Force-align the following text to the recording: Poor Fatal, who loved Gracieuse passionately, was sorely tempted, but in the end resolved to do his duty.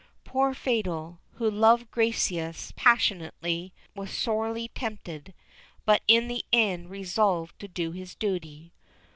Poor 0.23 0.55
Fatal, 0.55 1.19
who 1.33 1.47
loved 1.47 1.91
Gracieuse 1.91 2.71
passionately, 2.75 3.71
was 3.95 4.09
sorely 4.09 4.67
tempted, 4.69 5.31
but 5.85 6.01
in 6.07 6.27
the 6.27 6.43
end 6.51 6.89
resolved 6.89 7.59
to 7.59 7.67
do 7.67 7.91
his 7.91 8.15
duty. 8.15 8.73